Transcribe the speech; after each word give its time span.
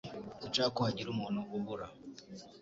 Sinshaka 0.41 0.69
ko 0.75 0.81
hagira 0.87 1.09
umuntu 1.11 1.39
ubura 1.57 1.85